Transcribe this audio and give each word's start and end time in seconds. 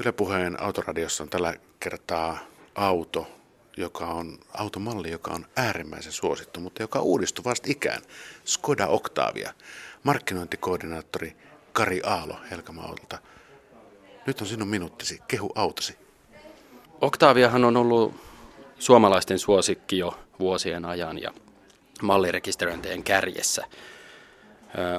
Yle 0.00 0.12
Puheen 0.12 0.62
autoradiossa 0.62 1.24
on 1.24 1.30
tällä 1.30 1.54
kertaa 1.80 2.38
auto, 2.74 3.26
joka 3.76 4.06
on 4.06 4.38
automalli, 4.54 5.10
joka 5.10 5.30
on 5.30 5.46
äärimmäisen 5.56 6.12
suosittu, 6.12 6.60
mutta 6.60 6.82
joka 6.82 7.00
uudistuu 7.00 7.44
vasta 7.44 7.68
ikään. 7.70 8.02
Skoda 8.44 8.86
Octavia. 8.86 9.52
Markkinointikoordinaattori 10.02 11.36
Kari 11.72 12.00
Aalo 12.04 12.36
Helkamautolta. 12.50 13.18
Nyt 14.26 14.40
on 14.40 14.46
sinun 14.46 14.68
minuuttisi. 14.68 15.20
Kehu 15.28 15.52
autosi. 15.54 15.96
Octaviahan 17.00 17.64
on 17.64 17.76
ollut 17.76 18.14
suomalaisten 18.78 19.38
suosikki 19.38 19.98
jo 19.98 20.18
vuosien 20.38 20.84
ajan 20.84 21.22
ja 21.22 21.32
mallirekisteröintien 22.02 23.04
kärjessä. 23.04 23.64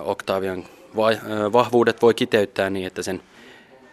Octavian 0.03 0.65
vahvuudet 1.53 2.01
voi 2.01 2.13
kiteyttää 2.13 2.69
niin, 2.69 2.87
että 2.87 3.03
sen 3.03 3.21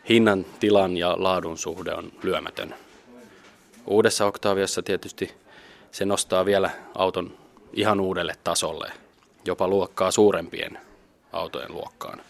hinnan, 0.09 0.47
tilan 0.61 0.97
ja 0.97 1.15
laadun 1.19 1.59
suhde 1.59 1.95
on 1.95 2.13
lyömätön. 2.23 2.75
Uudessa 3.87 4.27
Octaviassa 4.27 4.83
tietysti 4.83 5.35
se 5.93 6.05
nostaa 6.05 6.45
vielä 6.45 6.71
auton 6.95 7.39
ihan 7.73 8.01
uudelle 8.01 8.35
tasolle, 8.45 8.93
jopa 9.45 9.69
luokkaa 9.69 10.11
suurempien 10.11 10.79
autojen 11.33 11.73
luokkaan. 11.73 12.21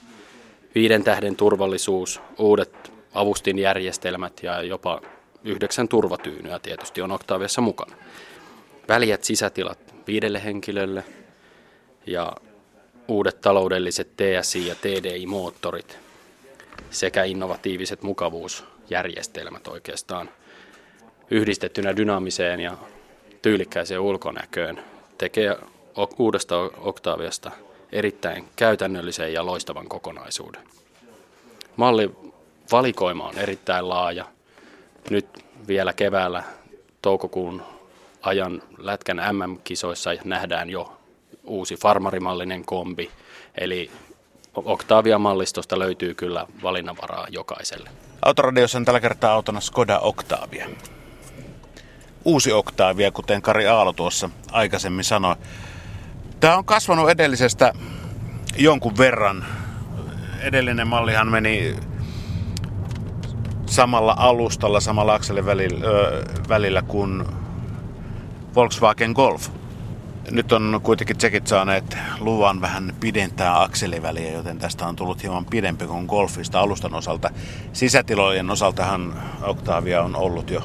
Viiden 0.74 1.04
tähden 1.04 1.36
turvallisuus, 1.36 2.20
uudet 2.38 2.92
avustinjärjestelmät 3.14 4.42
ja 4.42 4.62
jopa 4.62 5.00
yhdeksän 5.44 5.88
turvatyynyä 5.88 6.58
tietysti 6.58 7.02
on 7.02 7.12
Octaviassa 7.12 7.60
mukana. 7.60 7.96
Väljät 8.88 9.24
sisätilat 9.24 9.78
viidelle 10.06 10.44
henkilölle 10.44 11.04
ja 12.06 12.32
uudet 13.08 13.40
taloudelliset 13.40 14.08
TSI- 14.16 14.66
ja 14.66 14.74
TDI-moottorit 14.74 16.05
sekä 16.90 17.24
innovatiiviset 17.24 18.02
mukavuusjärjestelmät 18.02 19.68
oikeastaan 19.68 20.30
yhdistettynä 21.30 21.96
dynaamiseen 21.96 22.60
ja 22.60 22.76
tyylikkäiseen 23.42 24.00
ulkonäköön 24.00 24.84
tekee 25.18 25.56
uudesta 26.18 26.56
Octaviasta 26.78 27.50
erittäin 27.92 28.48
käytännöllisen 28.56 29.32
ja 29.32 29.46
loistavan 29.46 29.88
kokonaisuuden. 29.88 30.62
Malli 31.76 32.10
valikoima 32.72 33.28
on 33.28 33.38
erittäin 33.38 33.88
laaja. 33.88 34.24
Nyt 35.10 35.26
vielä 35.68 35.92
keväällä 35.92 36.42
toukokuun 37.02 37.62
ajan 38.22 38.62
Lätkän 38.78 39.20
MM-kisoissa 39.32 40.10
nähdään 40.24 40.70
jo 40.70 40.96
uusi 41.44 41.76
farmarimallinen 41.76 42.64
kombi, 42.64 43.10
eli 43.54 43.90
Octavia-mallistosta 44.64 45.78
löytyy 45.78 46.14
kyllä 46.14 46.46
valinnanvaraa 46.62 47.26
jokaiselle. 47.30 47.90
Autoradiossa 48.22 48.78
on 48.78 48.84
tällä 48.84 49.00
kertaa 49.00 49.32
autona 49.32 49.60
Skoda 49.60 49.98
Octavia. 49.98 50.68
Uusi 52.24 52.52
Octavia, 52.52 53.10
kuten 53.10 53.42
Kari 53.42 53.66
Aalo 53.66 53.92
tuossa 53.92 54.30
aikaisemmin 54.52 55.04
sanoi. 55.04 55.36
Tämä 56.40 56.56
on 56.56 56.64
kasvanut 56.64 57.10
edellisestä 57.10 57.72
jonkun 58.56 58.98
verran. 58.98 59.44
Edellinen 60.40 60.88
mallihan 60.88 61.28
meni 61.28 61.76
samalla 63.66 64.14
alustalla, 64.18 64.80
samalla 64.80 65.14
akselin 65.14 65.46
välillä, 65.46 65.86
välillä 66.48 66.82
kuin 66.82 67.24
Volkswagen 68.54 69.12
Golf. 69.12 69.48
Nyt 70.30 70.52
on 70.52 70.80
kuitenkin 70.82 71.16
tsekit 71.16 71.46
saaneet 71.46 71.96
luvan 72.20 72.60
vähän 72.60 72.94
pidentää 73.00 73.62
akseliväliä, 73.62 74.32
joten 74.32 74.58
tästä 74.58 74.86
on 74.86 74.96
tullut 74.96 75.22
hieman 75.22 75.44
pidempi 75.44 75.86
kuin 75.86 76.06
Golfista 76.06 76.60
alustan 76.60 76.94
osalta. 76.94 77.30
Sisätilojen 77.72 78.50
osaltahan 78.50 79.22
Octavia 79.42 80.02
on 80.02 80.16
ollut 80.16 80.50
jo 80.50 80.62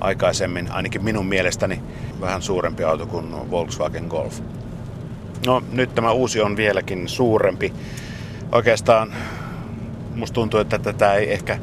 aikaisemmin, 0.00 0.72
ainakin 0.72 1.04
minun 1.04 1.26
mielestäni, 1.26 1.82
vähän 2.20 2.42
suurempi 2.42 2.84
auto 2.84 3.06
kuin 3.06 3.50
Volkswagen 3.50 4.06
Golf. 4.06 4.40
No 5.46 5.62
nyt 5.72 5.94
tämä 5.94 6.12
uusi 6.12 6.40
on 6.40 6.56
vieläkin 6.56 7.08
suurempi. 7.08 7.72
Oikeastaan 8.52 9.12
musta 10.14 10.34
tuntuu, 10.34 10.60
että 10.60 10.78
tätä 10.78 11.14
ei 11.14 11.32
ehkä 11.32 11.58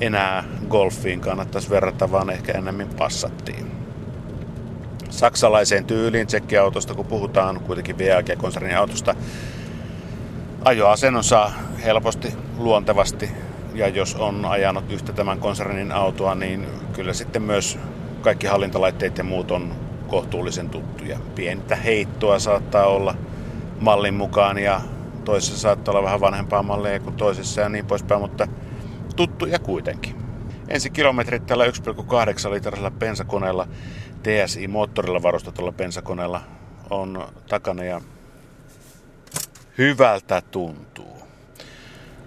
enää 0.00 0.44
Golfiin 0.68 1.20
kannattaisi 1.20 1.70
verrata, 1.70 2.12
vaan 2.12 2.30
ehkä 2.30 2.52
enemmän 2.52 2.88
Passattiin 2.98 3.79
saksalaiseen 5.10 5.84
tyyliin 5.84 6.26
tsekkiautosta, 6.26 6.94
kun 6.94 7.06
puhutaan 7.06 7.60
kuitenkin 7.60 7.98
VAG-konsernin 7.98 8.76
autosta. 8.76 9.14
Ajoasennon 10.64 11.24
saa 11.24 11.52
helposti, 11.84 12.34
luontevasti 12.58 13.30
ja 13.74 13.88
jos 13.88 14.14
on 14.14 14.44
ajanut 14.44 14.92
yhtä 14.92 15.12
tämän 15.12 15.38
konsernin 15.38 15.92
autoa, 15.92 16.34
niin 16.34 16.66
kyllä 16.92 17.12
sitten 17.12 17.42
myös 17.42 17.78
kaikki 18.20 18.46
hallintalaitteet 18.46 19.18
ja 19.18 19.24
muut 19.24 19.50
on 19.50 19.74
kohtuullisen 20.08 20.70
tuttuja. 20.70 21.18
Pientä 21.34 21.76
heittoa 21.76 22.38
saattaa 22.38 22.86
olla 22.86 23.14
mallin 23.80 24.14
mukaan 24.14 24.58
ja 24.58 24.80
toisessa 25.24 25.58
saattaa 25.58 25.92
olla 25.92 26.04
vähän 26.04 26.20
vanhempaa 26.20 26.62
malleja 26.62 27.00
kuin 27.00 27.16
toisessa 27.16 27.60
ja 27.60 27.68
niin 27.68 27.86
poispäin, 27.86 28.20
mutta 28.20 28.48
tuttuja 29.16 29.58
kuitenkin. 29.58 30.14
Ensi 30.68 30.90
kilometrit 30.90 31.46
tällä 31.46 31.66
1,8 31.66 32.52
litrasella 32.52 32.90
bensakoneella 32.90 33.68
TSI-moottorilla 34.22 35.22
varustetulla 35.22 35.72
bensakoneella 35.72 36.40
on 36.90 37.28
takana 37.48 37.84
ja 37.84 38.00
hyvältä 39.78 40.42
tuntuu. 40.50 41.22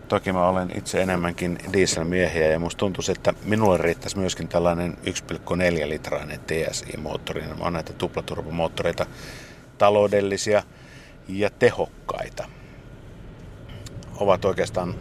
Toki 0.08 0.32
mä 0.32 0.48
olen 0.48 0.78
itse 0.78 1.02
enemmänkin 1.02 1.58
dieselmiehiä 1.74 2.48
ja 2.48 2.59
musta 2.59 2.80
tuntuu, 2.80 3.03
että 3.09 3.34
minulle 3.46 3.78
riittäisi 3.78 4.18
myöskin 4.18 4.48
tällainen 4.48 4.98
1,4 5.06 5.90
litrainen 5.90 6.40
TSI-moottori. 6.40 7.42
Mä 7.42 7.64
oon 7.64 7.74
näitä 7.74 7.94
tuplaturbomoottoreita 7.94 9.06
taloudellisia 9.78 10.64
ja 11.28 11.50
tehokkaita. 11.50 12.50
Ovat 14.16 14.46
oikeastaan 14.46 14.96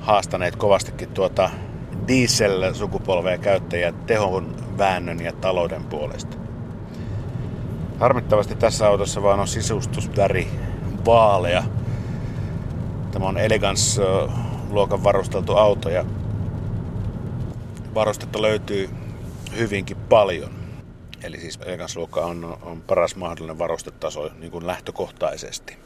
haastaneet 0.00 0.56
kovastikin 0.56 1.08
tuota 1.08 1.50
diesel-sukupolvea 2.08 3.38
käyttäjiä 3.38 3.92
tehon 4.06 4.56
väännön 4.78 5.20
ja 5.20 5.32
talouden 5.32 5.84
puolesta. 5.84 6.36
Harmittavasti 7.98 8.54
tässä 8.54 8.88
autossa 8.88 9.22
vaan 9.22 9.40
on 9.40 9.48
sisustusväri 9.48 10.48
vaalea. 11.06 11.64
Tämä 13.10 13.26
on 13.26 13.38
Elegance-luokan 13.38 15.04
varusteltu 15.04 15.56
auto 15.56 15.88
ja 15.88 16.04
varustetta 17.94 18.42
löytyy 18.42 18.90
hyvinkin 19.56 19.96
paljon. 19.96 20.50
Eli 21.22 21.40
siis 21.40 21.58
Elegance-luokka 21.64 22.20
on, 22.20 22.58
on 22.62 22.82
paras 22.82 23.16
mahdollinen 23.16 23.58
varustetaso 23.58 24.30
niin 24.38 24.50
kuin 24.50 24.66
lähtökohtaisesti 24.66 25.76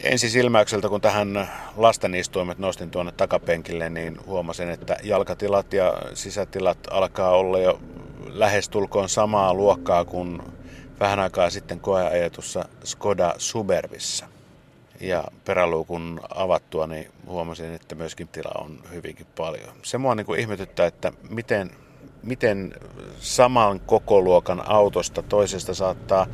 ensisilmäykseltä, 0.00 0.88
kun 0.88 1.00
tähän 1.00 1.48
lastenistuimet 1.76 2.58
nostin 2.58 2.90
tuonne 2.90 3.12
takapenkille, 3.12 3.90
niin 3.90 4.18
huomasin, 4.26 4.70
että 4.70 4.96
jalkatilat 5.02 5.72
ja 5.72 5.94
sisätilat 6.14 6.78
alkaa 6.90 7.30
olla 7.30 7.58
jo 7.58 7.80
lähestulkoon 8.26 9.08
samaa 9.08 9.54
luokkaa 9.54 10.04
kuin 10.04 10.42
vähän 11.00 11.18
aikaa 11.18 11.50
sitten 11.50 11.80
koeajetussa 11.80 12.64
Skoda 12.84 13.34
Suburbissa. 13.38 14.26
Ja 15.00 15.24
peräluukun 15.44 16.20
avattua, 16.34 16.86
niin 16.86 17.10
huomasin, 17.26 17.74
että 17.74 17.94
myöskin 17.94 18.28
tila 18.28 18.64
on 18.64 18.78
hyvinkin 18.94 19.26
paljon. 19.36 19.68
Se 19.82 19.98
mua 19.98 20.14
niin 20.14 20.26
kuin 20.26 20.40
ihmetyttää, 20.40 20.86
että 20.86 21.12
miten, 21.30 21.70
miten 22.22 22.74
saman 23.20 23.80
kokoluokan 23.80 24.70
autosta 24.70 25.22
toisesta 25.22 25.74
saattaa 25.74 26.26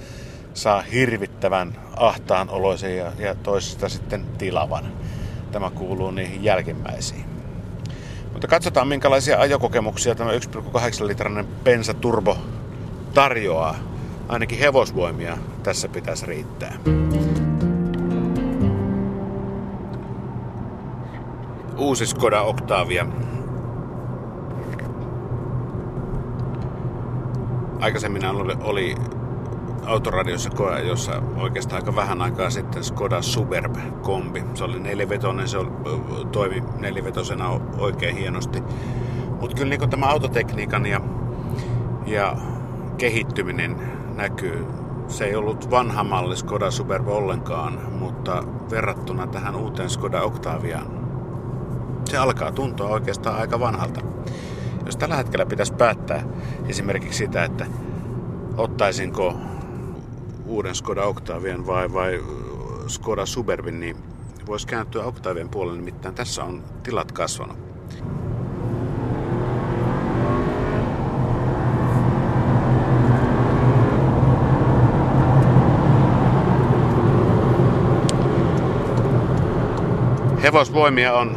saa 0.54 0.80
hirvittävän 0.80 1.76
ahtaan 1.96 2.50
oloisen 2.50 2.96
ja, 2.96 3.12
ja 3.18 3.34
toisesta 3.34 3.88
sitten 3.88 4.24
tilavan. 4.38 4.84
Tämä 5.52 5.70
kuuluu 5.70 6.10
niihin 6.10 6.44
jälkimmäisiin. 6.44 7.24
Mutta 8.32 8.48
katsotaan 8.48 8.88
minkälaisia 8.88 9.40
ajokokemuksia 9.40 10.14
tämä 10.14 10.30
1,8 10.30 11.06
litrainen 11.06 11.46
bensa 11.64 11.94
turbo 11.94 12.38
tarjoaa. 13.14 13.76
Ainakin 14.28 14.58
hevosvoimia 14.58 15.38
tässä 15.62 15.88
pitäisi 15.88 16.26
riittää. 16.26 16.78
Uusi 21.76 22.06
Skoda 22.06 22.42
Octavia. 22.42 23.06
Aikaisemmin 27.80 28.24
oli, 28.24 28.54
oli 28.60 28.94
autoradiossa 29.86 30.50
koe, 30.50 30.80
jossa 30.80 31.22
oikeastaan 31.36 31.82
aika 31.82 31.96
vähän 31.96 32.22
aikaa 32.22 32.50
sitten 32.50 32.84
Skoda 32.84 33.22
Superb-kombi. 33.22 34.44
Se 34.54 34.64
oli 34.64 34.80
nelivetoinen, 34.80 35.48
se 35.48 35.58
toimi 36.32 36.62
nelivetosena 36.78 37.60
oikein 37.78 38.16
hienosti. 38.16 38.62
Mutta 39.40 39.56
kyllä 39.56 39.76
niin 39.76 39.90
tämä 39.90 40.06
autotekniikan 40.06 40.86
ja, 40.86 41.00
ja 42.06 42.36
kehittyminen 42.98 43.76
näkyy. 44.14 44.66
Se 45.08 45.24
ei 45.24 45.36
ollut 45.36 45.70
vanha 45.70 46.04
malli 46.04 46.36
Skoda 46.36 46.70
Superb 46.70 47.08
ollenkaan, 47.08 47.78
mutta 47.98 48.44
verrattuna 48.70 49.26
tähän 49.26 49.56
uuteen 49.56 49.90
Skoda 49.90 50.22
Octaviaan 50.22 50.86
Se 52.04 52.16
alkaa 52.16 52.52
tuntua 52.52 52.88
oikeastaan 52.88 53.40
aika 53.40 53.60
vanhalta. 53.60 54.00
Jos 54.86 54.96
tällä 54.96 55.16
hetkellä 55.16 55.46
pitäisi 55.46 55.74
päättää 55.74 56.22
esimerkiksi 56.68 57.18
sitä, 57.18 57.44
että 57.44 57.66
ottaisinko 58.56 59.34
uuden 60.46 60.74
Skoda 60.74 61.04
Octavian 61.04 61.66
vai, 61.66 61.92
vai 61.92 62.22
Skoda 62.86 63.26
Suburbin, 63.26 63.80
niin 63.80 63.96
voisi 64.46 64.66
kääntyä 64.66 65.04
Octavian 65.04 65.48
puolelle, 65.48 65.78
nimittäin 65.78 66.14
tässä 66.14 66.44
on 66.44 66.62
tilat 66.82 67.12
kasvanut. 67.12 67.58
Hevosvoimia 80.42 81.14
on 81.14 81.36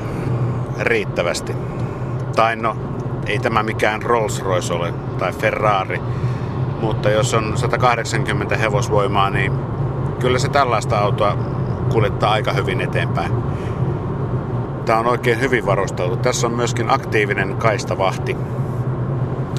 riittävästi. 0.79 1.53
Tai 2.35 2.55
no, 2.55 2.75
ei 3.27 3.39
tämä 3.39 3.63
mikään 3.63 4.01
Rolls 4.01 4.41
Royce 4.41 4.73
ole 4.73 4.93
tai 5.19 5.33
Ferrari, 5.33 5.99
mutta 6.81 7.09
jos 7.09 7.33
on 7.33 7.57
180 7.57 8.57
hevosvoimaa, 8.57 9.29
niin 9.29 9.51
kyllä 10.19 10.39
se 10.39 10.49
tällaista 10.49 10.97
autoa 10.97 11.37
kuljettaa 11.91 12.31
aika 12.31 12.53
hyvin 12.53 12.81
eteenpäin. 12.81 13.31
Tämä 14.85 14.99
on 14.99 15.07
oikein 15.07 15.39
hyvin 15.39 15.65
varusteltu. 15.65 16.17
Tässä 16.17 16.47
on 16.47 16.53
myöskin 16.53 16.89
aktiivinen 16.89 17.55
kaistavahti. 17.55 18.37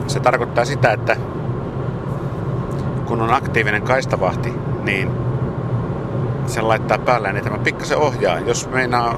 Se 0.07 0.21
tarkoittaa 0.21 0.65
sitä, 0.65 0.93
että 0.93 1.17
kun 3.07 3.23
on 3.23 3.35
aktiivinen 3.35 3.83
kaistavahti, 3.83 4.55
niin 4.83 5.11
sen 6.47 6.69
laittaa 6.69 6.99
päälle, 6.99 7.33
niin 7.33 7.45
tämä 7.45 7.59
pikkasen 7.59 7.99
ohjaa. 7.99 8.39
Jos 8.39 8.71
meinaa 8.71 9.15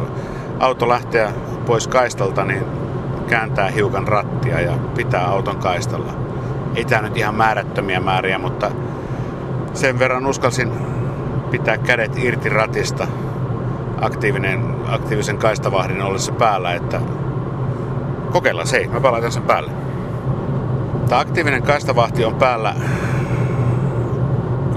auto 0.59 0.89
lähteä 0.89 1.33
pois 1.67 1.89
kaistalta, 1.89 2.45
niin 2.45 2.65
kääntää 3.29 3.71
hiukan 3.71 4.09
rattia 4.09 4.61
ja 4.61 4.73
pitää 4.97 5.29
auton 5.29 5.57
kaistalla. 5.57 6.30
Ei 6.75 6.85
tämä 6.85 7.03
nyt 7.03 7.17
ihan 7.17 7.35
määrättömiä 7.35 8.01
määriä, 8.01 8.39
mutta 8.39 8.71
sen 9.75 9.99
verran 9.99 10.27
uskalsin 10.27 10.73
pitää 11.51 11.79
kädet 11.79 12.19
irti 12.19 12.49
ratista 12.49 13.07
aktiivinen, 14.01 14.77
aktiivisen 14.89 15.39
kaistavahdin 15.39 16.03
ollessa 16.03 16.33
päällä, 16.33 16.75
että 16.75 17.01
kokeillaan 18.33 18.67
se, 18.67 18.89
mä 18.93 19.13
laitan 19.13 19.33
sen 19.33 19.43
päälle. 19.43 19.71
Tämä 21.09 21.21
aktiivinen 21.21 21.63
kaistavahti 21.63 22.25
on 22.25 22.35
päällä 22.35 22.75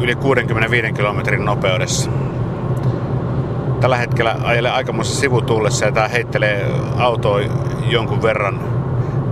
yli 0.02 0.16
65 0.16 0.94
kilometrin 0.94 1.46
nopeudessa. 1.46 2.12
Tällä 3.82 3.98
hetkellä 3.98 4.36
ajelee 4.44 4.72
aikamoisessa 4.72 5.20
sivutuulessa 5.20 5.86
ja 5.86 5.92
tämä 5.92 6.08
heittelee 6.08 6.66
autoa 6.98 7.40
jonkun 7.86 8.22
verran. 8.22 8.60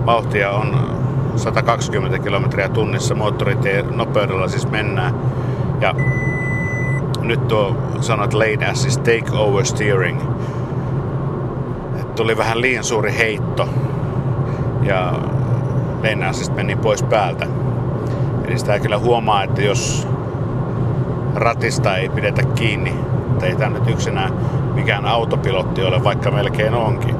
Vauhtia 0.06 0.50
on 0.50 1.01
120 1.36 2.18
kilometriä 2.18 2.68
tunnissa 2.68 3.14
moottoritien 3.14 3.96
nopeudella 3.96 4.48
siis 4.48 4.70
mennään. 4.70 5.14
Ja 5.80 5.94
nyt 7.20 7.48
tuo 7.48 7.76
sanat 8.00 8.34
lane 8.34 8.66
assist 8.70 9.02
take 9.02 9.36
over 9.36 9.64
steering. 9.64 10.20
Et 12.00 12.14
tuli 12.14 12.36
vähän 12.36 12.60
liian 12.60 12.84
suuri 12.84 13.14
heitto 13.18 13.68
ja 14.82 15.12
lane 16.02 16.26
assist 16.26 16.54
meni 16.54 16.76
pois 16.76 17.02
päältä. 17.02 17.46
Eli 18.44 18.58
sitä 18.58 18.78
kyllä 18.78 18.98
huomaa, 18.98 19.42
että 19.42 19.62
jos 19.62 20.08
ratista 21.34 21.96
ei 21.96 22.08
pidetä 22.08 22.42
kiinni, 22.42 22.94
että 23.32 23.46
ei 23.46 23.56
tämä 23.56 23.78
nyt 23.78 23.90
yksinään 23.90 24.32
mikään 24.74 25.06
autopilotti 25.06 25.82
ole, 25.84 26.04
vaikka 26.04 26.30
melkein 26.30 26.74
onkin. 26.74 27.16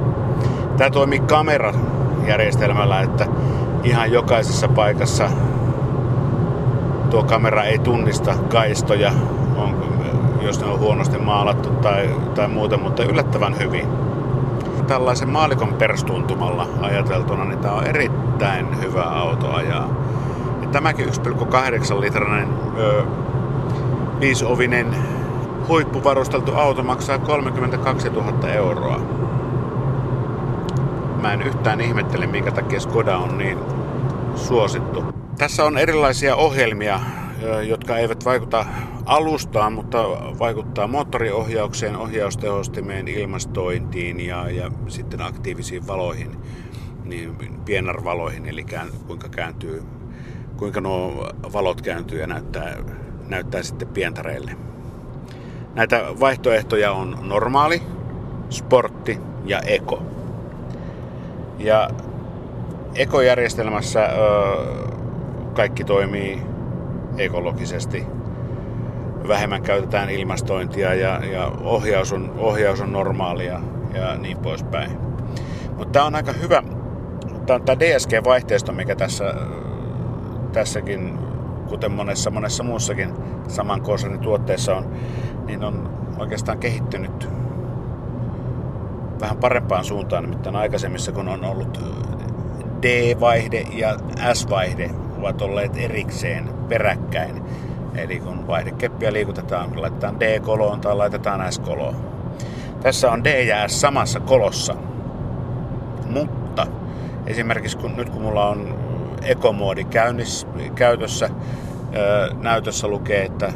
Tämä 0.76 0.90
toimii 0.90 1.20
kamerajärjestelmällä, 1.20 3.00
että 3.00 3.26
ihan 3.84 4.12
jokaisessa 4.12 4.69
paikassa 4.69 5.31
tuo 7.11 7.23
kamera 7.23 7.64
ei 7.64 7.79
tunnista 7.79 8.34
kaistoja, 8.34 9.12
on, 9.56 9.76
jos 10.40 10.61
ne 10.61 10.67
on 10.67 10.79
huonosti 10.79 11.19
maalattu 11.19 11.70
tai, 11.70 12.11
tai 12.34 12.49
muuta, 12.49 12.76
mutta 12.76 13.05
yllättävän 13.05 13.58
hyvin. 13.58 13.87
Tällaisen 14.87 15.29
maalikon 15.29 15.75
perstuntumalla 15.75 16.69
ajateltuna, 16.81 17.44
niin 17.44 17.58
tämä 17.58 17.75
on 17.75 17.87
erittäin 17.87 18.81
hyvä 18.81 19.02
auto 19.02 19.52
ajaa. 19.52 19.88
Ja 20.62 20.69
tämäkin 20.69 21.06
1,8 21.06 22.00
litrainen 22.00 22.49
ö, 22.79 23.02
viisovinen 24.20 24.96
huippuvarusteltu 25.69 26.55
auto 26.55 26.82
maksaa 26.82 27.19
32 27.19 28.08
000 28.08 28.49
euroa. 28.49 29.00
Mä 31.22 31.32
en 31.32 31.42
yhtään 31.42 31.80
ihmettele, 31.80 32.26
minkä 32.26 32.50
takia 32.50 32.80
Skoda 32.80 33.19
on 33.19 33.38
niin 33.38 33.58
suosittu. 34.34 35.04
Tässä 35.38 35.64
on 35.64 35.78
erilaisia 35.78 36.36
ohjelmia, 36.36 37.00
jotka 37.66 37.98
eivät 37.98 38.24
vaikuta 38.24 38.66
alustaan, 39.06 39.72
mutta 39.72 39.98
vaikuttaa 40.38 40.86
moottoriohjaukseen, 40.86 41.96
ohjaustehostimeen, 41.96 43.08
ilmastointiin 43.08 44.20
ja, 44.20 44.50
ja 44.50 44.70
sitten 44.88 45.22
aktiivisiin 45.22 45.86
valoihin, 45.86 46.36
niin 47.04 47.36
pienarvaloihin, 47.64 48.46
eli 48.46 48.66
kuinka 49.06 49.28
kääntyy, 49.28 49.82
kuinka 50.56 50.80
nuo 50.80 51.28
valot 51.52 51.80
kääntyy 51.82 52.20
ja 52.20 52.26
näyttää, 52.26 52.76
näyttää 53.28 53.62
sitten 53.62 53.88
pientareille. 53.88 54.56
Näitä 55.74 56.04
vaihtoehtoja 56.20 56.92
on 56.92 57.19
normaali, 57.22 57.82
sportti 58.50 59.19
ja 59.44 59.60
eko. 59.60 60.02
Ja 61.62 61.90
ekojärjestelmässä 62.94 64.04
ö, 64.04 64.12
kaikki 65.54 65.84
toimii 65.84 66.42
ekologisesti. 67.18 68.06
Vähemmän 69.28 69.62
käytetään 69.62 70.10
ilmastointia 70.10 70.94
ja, 70.94 71.24
ja 71.24 71.52
ohjaus, 71.60 72.12
on, 72.12 72.34
ohjaus 72.38 72.80
on 72.80 72.92
normaalia 72.92 73.60
ja 73.94 74.14
niin 74.14 74.38
poispäin. 74.38 74.90
Mutta 75.68 75.92
tämä 75.92 76.04
on 76.04 76.14
aika 76.14 76.32
hyvä, 76.32 76.62
tämä 77.46 77.54
on 77.54 77.62
tämä 77.62 77.78
DSG-vaihteisto, 77.78 78.72
mikä 78.72 78.96
tässä, 78.96 79.34
tässäkin, 80.52 81.18
kuten 81.68 81.92
monessa 81.92 82.30
monessa 82.30 82.62
muussakin 82.62 83.14
saman 83.48 83.82
konsernin 83.82 84.20
tuotteessa 84.20 84.76
on, 84.76 84.92
niin 85.46 85.64
on 85.64 85.90
oikeastaan 86.18 86.58
kehittynyt 86.58 87.28
vähän 89.22 89.36
parempaan 89.36 89.84
suuntaan. 89.84 90.22
Nimittäin 90.24 90.56
aikaisemmissa, 90.56 91.12
kun 91.12 91.28
on 91.28 91.44
ollut 91.44 91.80
D-vaihde 92.82 93.64
ja 93.72 93.96
S-vaihde, 94.32 94.91
ovat 95.19 95.43
olleet 95.43 95.76
erikseen 95.76 96.48
peräkkäin. 96.69 97.43
Eli 97.94 98.20
kun 98.20 98.46
vaihdekeppiä 98.46 99.12
liikutetaan, 99.12 99.82
laitetaan 99.82 100.20
D-koloon 100.20 100.81
tai 100.81 100.96
laitetaan 100.96 101.52
S-koloon. 101.52 101.96
Tässä 102.82 103.10
on 103.10 103.24
D 103.24 103.44
ja 103.44 103.69
S 103.69 103.81
samassa 103.81 104.20
kolossa. 104.20 104.74
Mutta 106.10 106.67
esimerkiksi 107.26 107.76
kun, 107.76 107.96
nyt 107.96 108.10
kun 108.10 108.22
mulla 108.22 108.48
on 108.48 108.79
ekomoodi 109.22 109.84
käynnissä, 109.84 110.46
käytössä, 110.74 111.31
näytössä 112.41 112.88
lukee, 112.88 113.24
että 113.24 113.52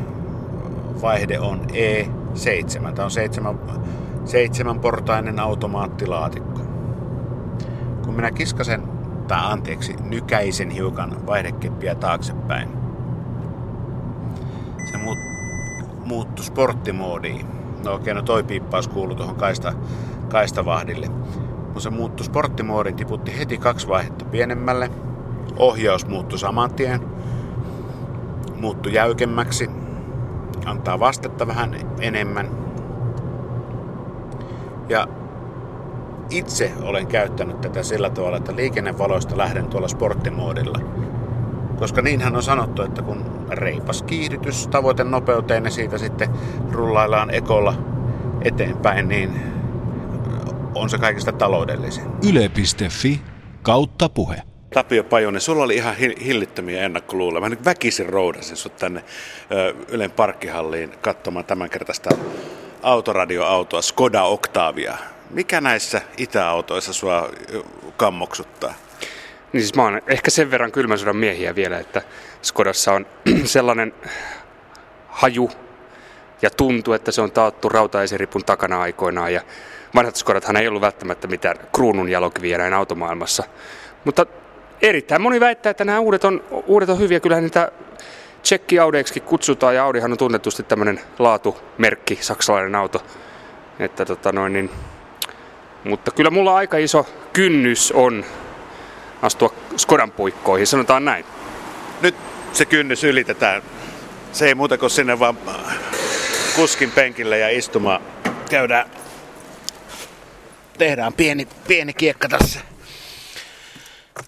vaihde 1.03 1.39
on 1.39 1.61
E7. 1.61 2.93
Tämä 2.93 3.05
on 3.05 3.11
seitsemän, 3.11 3.59
seitsemänportainen 4.27 5.41
automaattilaatikko. 5.41 6.61
Kun 8.05 8.15
minä 8.15 8.31
kiskasen, 8.31 8.83
tai 9.29 9.39
anteeksi, 9.43 9.97
nykäisen 10.01 10.71
hiukan 10.71 11.27
vaihdekeppiä 11.27 11.95
taaksepäin, 11.95 12.69
se 14.91 14.99
muut, 14.99 15.19
muuttui 16.05 16.45
sporttimoodiin. 16.45 17.47
No 17.85 17.95
okei, 17.95 18.15
no 18.15 18.23
toi 18.23 18.43
piippaus 18.43 18.89
kuuluu 18.89 19.17
tuohon 19.17 19.37
kaista, 19.37 19.73
kaistavahdille. 20.29 21.11
Kun 21.73 21.83
se 21.83 21.91
muuttui 21.91 22.27
sporttimoodiin, 22.27 22.97
tiputti 22.97 23.39
heti 23.39 23.59
kaksi 23.59 23.89
vaihetta 23.89 24.25
pienemmälle. 24.25 24.91
Ohjaus 25.57 26.07
muuttui 26.07 26.39
saman 26.39 26.75
tien. 26.75 27.01
Muuttui 28.61 28.95
jäykemmäksi 28.95 29.71
antaa 30.65 31.01
vastetta 31.01 31.47
vähän 31.47 31.75
enemmän. 32.01 32.66
Ja 34.89 35.09
itse 36.31 36.73
olen 36.83 37.07
käyttänyt 37.07 37.61
tätä 37.61 37.83
sillä 37.83 38.11
tavalla, 38.11 38.37
että 38.37 38.57
liikennevaloista 38.57 39.39
lähden 39.39 39.67
tuolla 39.67 39.89
sporttimoodilla. 39.89 40.79
Koska 41.79 42.03
niinhän 42.03 42.37
on 42.37 42.43
sanottu, 42.43 42.83
että 42.83 43.03
kun 43.03 43.47
reipas 43.51 44.03
kiihdytys 44.03 44.69
tavoite 44.69 45.05
nopeuteen 45.05 45.65
ja 45.65 45.71
siitä 45.71 45.99
sitten 45.99 46.29
rullaillaan 46.73 47.35
ekolla 47.35 47.75
eteenpäin, 48.43 49.09
niin 49.09 49.31
on 50.75 50.91
se 50.91 50.99
kaikista 50.99 51.33
taloudellisin. 51.33 52.05
Yle.fi 52.29 53.21
kautta 53.63 54.09
puhe. 54.09 54.43
Tapio 54.75 55.05
Pajunen, 55.05 55.41
sulla 55.41 55.65
oli 55.65 55.77
ihan 55.77 55.95
hillittömiä 55.97 56.83
ennakkoluuloja. 56.83 57.41
Mä 57.41 57.49
nyt 57.49 57.65
väkisin 57.65 58.09
roudasin 58.09 58.57
sut 58.57 58.77
tänne 58.77 59.05
Ylen 59.89 60.11
parkkihalliin 60.11 60.93
katsomaan 61.01 61.45
tämänkertaista 61.45 62.11
autoradioautoa 62.87 63.83
Skoda 63.83 64.23
Octavia. 64.23 64.97
Mikä 65.31 65.61
näissä 65.61 66.01
itäautoissa 66.17 66.93
sua 66.93 67.31
kammoksuttaa? 67.97 68.75
Niin 69.53 69.61
siis 69.61 69.75
mä 69.75 69.83
oon 69.83 70.01
ehkä 70.07 70.31
sen 70.31 70.51
verran 70.51 70.73
kylmän 70.73 70.99
sodan 70.99 71.17
miehiä 71.17 71.55
vielä, 71.55 71.79
että 71.79 72.03
Skodassa 72.43 72.93
on 72.93 73.07
sellainen 73.45 73.95
haju 75.09 75.51
ja 76.43 76.51
tuntuu, 76.51 76.95
että 76.95 77.13
se 77.13 77.21
on 77.21 77.33
taattu 77.33 77.69
rautaesiripun 77.69 78.45
takana 78.45 78.81
aikoinaan. 78.81 79.33
Ja 79.33 79.41
vanhat 79.95 80.17
Skodathan 80.17 80.57
ei 80.57 80.69
ollut 80.69 80.83
välttämättä 80.83 81.29
mitään 81.29 81.57
kruunun 81.75 82.09
jalokiviä 82.09 82.59
näin 82.59 82.75
automaailmassa. 82.75 83.45
Mutta 84.05 84.27
erittäin 84.83 85.23
moni 85.23 85.41
väittää, 85.41 85.71
että 85.71 85.85
nämä 85.85 86.01
uudet 86.01 86.25
on, 86.25 86.45
uudet 86.67 86.89
on 86.89 86.99
hyviä. 86.99 87.21
Kyllähän 87.21 87.45
niitä 87.45 87.73
Tsekki 88.47 88.79
Audeiksi 88.79 89.21
kutsutaan 89.21 89.75
ja 89.75 89.85
Audihan 89.85 90.13
on 90.13 90.19
tunnetusti 90.19 90.63
tämmöinen 90.63 91.01
laatumerkki, 91.19 92.19
saksalainen 92.21 92.75
auto. 92.75 93.03
Että 93.79 94.05
tota 94.05 94.33
noin, 94.33 94.53
niin, 94.53 94.71
mutta 95.85 96.11
kyllä 96.11 96.31
mulla 96.31 96.57
aika 96.57 96.77
iso 96.77 97.07
kynnys 97.33 97.93
on 97.93 98.25
astua 99.23 99.55
Skodan 99.77 100.13
puikkoihin, 100.13 100.67
sanotaan 100.67 101.05
näin. 101.05 101.25
Nyt 102.03 102.15
se 102.53 102.65
kynnys 102.65 103.05
ylitetään. 103.05 103.63
Se 104.33 104.47
ei 104.47 104.55
muuta 104.55 104.79
kuin 104.79 104.91
sinne 104.91 105.19
vaan 105.19 105.39
kuskin 106.57 106.91
penkille 106.91 107.39
ja 107.39 107.49
istumaan. 107.49 108.01
Käydään, 108.51 108.91
tehdään 110.79 111.13
pieni, 111.13 111.49
pieni 111.69 111.93
kiekka 111.93 112.29
tässä. 112.29 112.61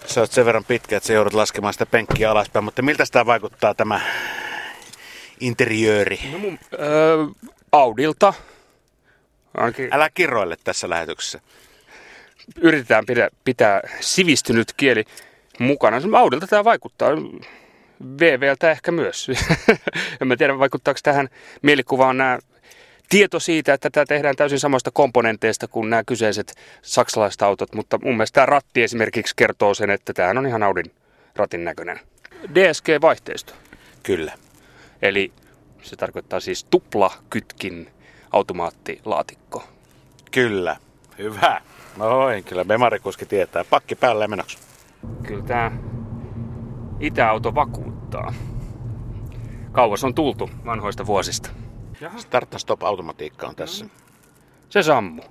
Sä 0.06 0.20
oot 0.20 0.32
sen 0.32 0.44
verran 0.44 0.64
pitkä, 0.64 0.96
että 0.96 1.06
sä 1.06 1.12
joudut 1.12 1.34
laskemaan 1.34 1.72
sitä 1.72 1.86
penkkiä 1.86 2.30
alaspäin, 2.30 2.64
mutta 2.64 2.82
miltä 2.82 3.04
tämä 3.12 3.26
vaikuttaa 3.26 3.74
tämä 3.74 4.00
interiööri? 5.40 6.20
No 6.32 6.38
mun, 6.38 6.58
öö, 6.72 7.26
Audilta. 7.72 8.34
Ainakin... 9.56 9.88
Älä 9.94 10.10
kirroille 10.14 10.56
tässä 10.64 10.90
lähetyksessä. 10.90 11.40
Yritetään 12.60 13.06
pitää, 13.06 13.28
pitää 13.44 13.80
sivistynyt 14.00 14.72
kieli 14.72 15.04
mukana. 15.58 16.00
Audilta 16.18 16.46
tämä 16.46 16.64
vaikuttaa. 16.64 17.10
VVltä 18.20 18.70
ehkä 18.70 18.92
myös. 18.92 19.30
en 20.20 20.28
mä 20.28 20.36
tiedä, 20.36 20.58
vaikuttaako 20.58 21.00
tähän 21.02 21.28
mielikuvaan 21.62 22.16
nämä 22.16 22.38
tieto 23.08 23.40
siitä, 23.40 23.74
että 23.74 23.90
tämä 23.90 24.06
tehdään 24.06 24.36
täysin 24.36 24.60
samoista 24.60 24.90
komponenteista 24.90 25.68
kuin 25.68 25.90
nämä 25.90 26.04
kyseiset 26.04 26.54
saksalaiset 26.82 27.42
autot, 27.42 27.74
mutta 27.74 27.98
mun 28.04 28.14
mielestä 28.14 28.34
tämä 28.34 28.46
ratti 28.46 28.82
esimerkiksi 28.82 29.34
kertoo 29.36 29.74
sen, 29.74 29.90
että 29.90 30.12
tämä 30.12 30.30
on 30.30 30.46
ihan 30.46 30.62
Audin 30.62 30.92
ratin 31.36 31.64
näköinen. 31.64 32.00
DSG-vaihteisto. 32.54 33.52
Kyllä. 34.02 34.32
Eli 35.02 35.32
se 35.82 35.96
tarkoittaa 35.96 36.40
siis 36.40 36.64
tuplakytkin 36.64 37.90
automaattilaatikko. 38.30 39.64
Kyllä. 40.30 40.76
Hyvä. 41.18 41.60
Noin, 41.96 42.44
kyllä 42.44 42.64
Bemarikuski 42.64 43.26
tietää. 43.26 43.64
Pakki 43.64 43.94
päälle 43.94 44.24
ja 44.24 44.28
menoksi. 44.28 44.58
Kyllä 45.26 45.44
tämä 45.44 45.72
itäauto 47.00 47.54
vakuuttaa. 47.54 48.34
Kauas 49.72 50.04
on 50.04 50.14
tultu 50.14 50.50
vanhoista 50.64 51.06
vuosista. 51.06 51.50
Start 52.16 52.48
stop 52.56 52.82
automatiikka 52.82 53.46
on 53.46 53.56
tässä. 53.56 53.84
No. 53.84 53.90
Se 54.68 54.82
sammu. 54.82 55.22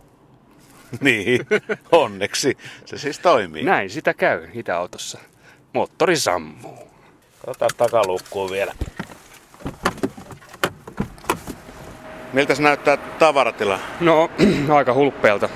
niin, 1.02 1.48
onneksi. 1.92 2.58
Se 2.86 2.98
siis 2.98 3.20
toimii. 3.20 3.64
Näin 3.64 3.90
sitä 3.90 4.14
käy 4.14 4.48
itäautossa. 4.54 5.20
Moottori 5.74 6.16
sammuu. 6.18 6.88
Katsotaan 7.46 7.72
takalukkuun 7.78 8.52
vielä. 8.52 8.74
Miltä 12.34 12.56
se 12.56 12.64
näyttää 12.64 12.98
tavaratila? 12.98 13.80
No, 14.00 14.30
aika 14.76 14.94
hulppeelta. 14.94 15.50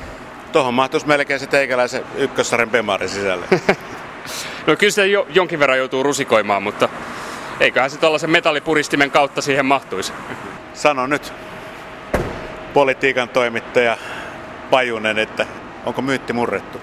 Tuohon 0.51 0.74
mahtuisi 0.74 1.08
melkein 1.08 1.39
se 1.39 1.48
teikäläisen 1.48 2.03
ykkössarjan 2.15 2.70
Bemari 2.70 3.08
sisälle. 3.08 3.46
no 4.68 4.75
kyllä 4.75 4.91
se 4.91 5.08
jo, 5.08 5.27
jonkin 5.30 5.60
verran 5.60 5.77
joutuu 5.77 6.03
rusikoimaan, 6.03 6.63
mutta 6.63 6.89
eiköhän 7.62 7.89
se 7.89 8.00
tuollaisen 8.00 8.30
metallipuristimen 8.30 9.12
kautta 9.12 9.41
siihen 9.41 9.65
mahtuisi. 9.65 10.13
Sano 10.74 11.08
nyt, 11.08 11.34
politiikan 12.74 13.30
toimittaja 13.30 13.98
Pajunen, 14.70 15.20
että 15.20 15.46
onko 15.86 16.01
myytti 16.01 16.34
murrettu? 16.34 16.82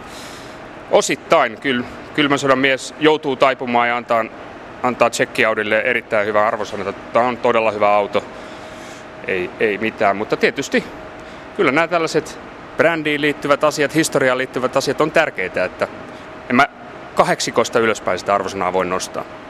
Osittain, 0.91 1.61
kyllä. 1.61 1.87
Kylmän 2.15 2.39
sodan 2.39 2.59
mies 2.59 2.95
joutuu 3.01 3.37
taipumaan 3.37 3.89
ja 3.89 3.97
antaa, 3.97 4.25
antaa 4.83 5.11
Tsekkiaudille 5.11 5.81
erittäin 5.81 6.27
hyvä 6.27 6.47
arvosana. 6.47 6.93
Tämä 6.93 7.27
on 7.27 7.37
todella 7.37 7.71
hyvä 7.71 7.95
auto. 7.95 8.25
Ei, 9.27 9.51
ei 9.61 9.79
mitään, 9.79 10.17
mutta 10.17 10.37
tietysti 10.37 10.85
kyllä 11.57 11.73
nämä 11.73 11.89
tällaiset 11.89 12.39
brändiin 12.77 13.21
liittyvät 13.21 13.65
asiat, 13.65 13.95
historiaan 13.95 14.39
liittyvät 14.39 14.77
asiat 14.77 15.01
on 15.01 15.11
tärkeitä, 15.11 15.65
että 15.65 15.89
en 16.51 16.57
mä 16.57 16.67
kaheksikosta 17.15 17.79
ylöspäin 17.79 18.19
sitä 18.19 18.35
arvosanaa 18.35 18.73
voi 18.73 18.87
nostaa. 18.87 19.25